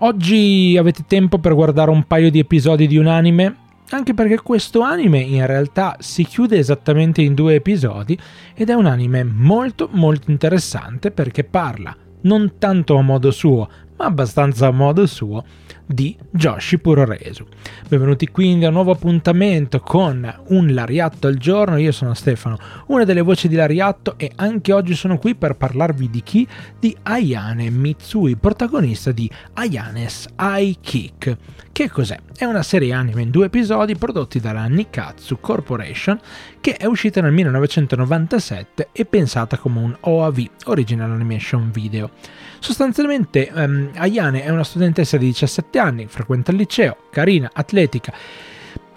Oggi 0.00 0.76
avete 0.78 1.04
tempo 1.06 1.38
per 1.38 1.54
guardare 1.54 1.90
un 1.90 2.02
paio 2.02 2.30
di 2.30 2.38
episodi 2.38 2.86
di 2.86 2.98
un 2.98 3.06
anime? 3.06 3.56
Anche 3.90 4.12
perché 4.12 4.42
questo 4.42 4.82
anime 4.82 5.20
in 5.20 5.46
realtà 5.46 5.96
si 6.00 6.24
chiude 6.24 6.58
esattamente 6.58 7.22
in 7.22 7.32
due 7.32 7.54
episodi 7.54 8.18
ed 8.54 8.68
è 8.68 8.74
un 8.74 8.84
anime 8.84 9.24
molto 9.24 9.88
molto 9.92 10.30
interessante 10.30 11.10
perché 11.12 11.44
parla 11.44 11.96
non 12.22 12.54
tanto 12.58 12.96
a 12.96 13.02
modo 13.02 13.30
suo, 13.30 13.68
ma 13.96 14.04
abbastanza 14.04 14.66
a 14.66 14.70
modo 14.70 15.06
suo 15.06 15.44
di 15.86 16.16
Joshi 16.30 16.78
Puroresu. 16.78 17.46
Benvenuti 17.88 18.28
quindi 18.28 18.64
a 18.64 18.68
un 18.68 18.74
nuovo 18.74 18.90
appuntamento 18.90 19.78
con 19.80 20.42
un 20.48 20.74
Lariatto 20.74 21.28
al 21.28 21.36
giorno, 21.36 21.76
io 21.76 21.92
sono 21.92 22.12
Stefano, 22.14 22.58
una 22.86 23.04
delle 23.04 23.20
voci 23.20 23.46
di 23.46 23.54
Lariatto 23.54 24.14
e 24.16 24.32
anche 24.36 24.72
oggi 24.72 24.94
sono 24.94 25.16
qui 25.18 25.36
per 25.36 25.54
parlarvi 25.54 26.10
di 26.10 26.22
chi? 26.22 26.46
Di 26.78 26.96
Ayane 27.02 27.70
Mitsui, 27.70 28.36
protagonista 28.36 29.12
di 29.12 29.30
Ayane's 29.54 30.26
Eye 30.36 30.76
Kick. 30.80 31.36
Che 31.70 31.90
cos'è? 31.90 32.18
È 32.36 32.44
una 32.44 32.62
serie 32.62 32.92
anime 32.92 33.22
in 33.22 33.30
due 33.30 33.46
episodi 33.46 33.94
prodotti 33.96 34.40
dalla 34.40 34.66
Nikatsu 34.66 35.38
Corporation 35.40 36.18
che 36.60 36.74
è 36.74 36.86
uscita 36.86 37.20
nel 37.20 37.32
1997 37.32 38.88
e 38.90 39.04
pensata 39.04 39.56
come 39.56 39.78
un 39.78 39.96
OAV, 40.00 40.44
Original 40.64 41.12
Animation 41.12 41.70
Video. 41.70 42.10
Sostanzialmente 42.58 43.50
um, 43.54 43.85
Ayane 43.94 44.42
è 44.42 44.50
una 44.50 44.64
studentessa 44.64 45.16
di 45.16 45.26
17 45.26 45.78
anni, 45.78 46.06
frequenta 46.06 46.50
il 46.50 46.56
liceo, 46.56 46.96
carina, 47.10 47.50
atletica, 47.52 48.12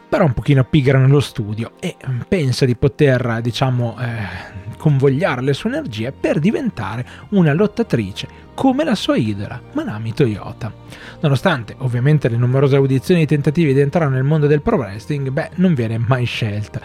però 0.10 0.26
un 0.26 0.34
pochino 0.34 0.64
pigra 0.64 0.98
nello 0.98 1.20
studio 1.20 1.74
e 1.80 1.96
mm, 2.08 2.22
pensa 2.28 2.66
di 2.66 2.76
poter, 2.76 3.40
diciamo, 3.42 3.96
eh, 4.00 4.68
convogliare 4.78 5.42
le 5.42 5.54
sue 5.54 5.70
energie 5.70 6.12
per 6.12 6.40
diventare 6.40 7.06
una 7.30 7.54
lottatrice 7.54 8.48
come 8.56 8.84
la 8.84 8.96
sua 8.96 9.16
idola, 9.16 9.62
Manami 9.72 10.14
Toyota. 10.14 10.74
Nonostante 11.22 11.76
ovviamente 11.78 12.28
le 12.28 12.36
numerose 12.36 12.76
audizioni 12.76 13.22
e 13.22 13.26
tentativi 13.26 13.74
di 13.74 13.80
entrare 13.80 14.10
nel 14.10 14.24
mondo 14.24 14.48
del 14.48 14.62
pro 14.62 14.76
wrestling, 14.76 15.30
beh, 15.30 15.52
non 15.56 15.74
viene 15.74 15.98
mai 15.98 16.26
scelta. 16.26 16.82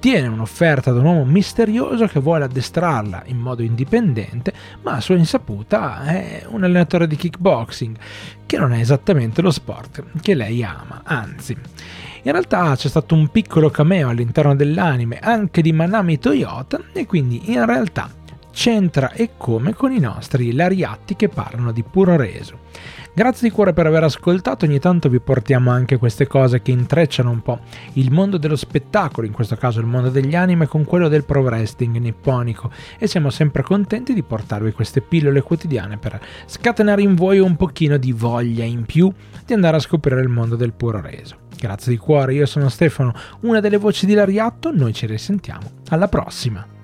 Ottiene 0.00 0.28
un'offerta 0.28 0.92
da 0.92 1.00
un 1.00 1.04
uomo 1.04 1.24
misterioso 1.26 2.06
che 2.06 2.20
vuole 2.20 2.44
addestrarla 2.44 3.24
in 3.26 3.36
modo 3.36 3.60
indipendente, 3.60 4.50
ma 4.80 4.92
a 4.92 5.00
sua 5.02 5.16
insaputa 5.16 6.04
è 6.04 6.46
un 6.48 6.64
allenatore 6.64 7.06
di 7.06 7.16
kickboxing, 7.16 7.98
che 8.46 8.56
non 8.56 8.72
è 8.72 8.80
esattamente 8.80 9.42
lo 9.42 9.50
sport 9.50 10.02
che 10.22 10.32
lei 10.32 10.64
ama, 10.64 11.02
anzi. 11.04 11.54
In 12.22 12.32
realtà 12.32 12.74
c'è 12.76 12.88
stato 12.88 13.14
un 13.14 13.28
piccolo 13.28 13.68
cameo 13.68 14.08
all'interno 14.08 14.56
dell'anime 14.56 15.18
anche 15.18 15.60
di 15.60 15.70
Manami 15.70 16.18
Toyota 16.18 16.80
e 16.94 17.04
quindi 17.04 17.52
in 17.52 17.66
realtà 17.66 18.08
c'entra 18.52 19.12
e 19.12 19.30
come 19.36 19.74
con 19.74 19.92
i 19.92 19.98
nostri 19.98 20.52
lariatti 20.52 21.16
che 21.16 21.28
parlano 21.28 21.72
di 21.72 21.82
puro 21.82 22.16
reso. 22.16 22.58
Grazie 23.12 23.48
di 23.48 23.54
cuore 23.54 23.72
per 23.72 23.86
aver 23.86 24.04
ascoltato, 24.04 24.64
ogni 24.64 24.78
tanto 24.78 25.08
vi 25.08 25.18
portiamo 25.18 25.70
anche 25.70 25.98
queste 25.98 26.28
cose 26.28 26.62
che 26.62 26.70
intrecciano 26.70 27.28
un 27.28 27.42
po' 27.42 27.58
il 27.94 28.12
mondo 28.12 28.38
dello 28.38 28.54
spettacolo, 28.54 29.26
in 29.26 29.32
questo 29.32 29.56
caso 29.56 29.80
il 29.80 29.86
mondo 29.86 30.10
degli 30.10 30.36
anime, 30.36 30.68
con 30.68 30.84
quello 30.84 31.08
del 31.08 31.24
pro 31.24 31.40
wrestling 31.40 31.96
nipponico 31.96 32.70
e 32.98 33.08
siamo 33.08 33.30
sempre 33.30 33.62
contenti 33.62 34.14
di 34.14 34.22
portarvi 34.22 34.72
queste 34.72 35.00
pillole 35.00 35.42
quotidiane 35.42 35.98
per 35.98 36.20
scatenare 36.46 37.02
in 37.02 37.16
voi 37.16 37.40
un 37.40 37.56
pochino 37.56 37.96
di 37.96 38.12
voglia 38.12 38.64
in 38.64 38.86
più 38.86 39.12
di 39.44 39.52
andare 39.52 39.76
a 39.76 39.80
scoprire 39.80 40.20
il 40.20 40.28
mondo 40.28 40.54
del 40.54 40.72
puro 40.72 41.00
reso. 41.00 41.36
Grazie 41.58 41.92
di 41.92 41.98
cuore, 41.98 42.32
io 42.34 42.46
sono 42.46 42.68
Stefano, 42.68 43.12
una 43.40 43.58
delle 43.60 43.76
voci 43.76 44.06
di 44.06 44.14
Lariatto, 44.14 44.70
noi 44.70 44.94
ci 44.94 45.06
risentiamo. 45.06 45.68
Alla 45.88 46.08
prossima! 46.08 46.79